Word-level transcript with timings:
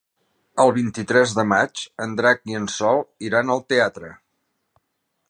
El 0.63 0.71
vint-i-tres 0.77 1.33
de 1.39 1.43
maig 1.51 1.83
en 2.05 2.17
Drac 2.21 2.41
i 2.53 2.57
en 2.63 2.67
Sol 2.79 3.05
iran 3.29 3.55
al 3.57 3.63
teatre. 3.75 4.11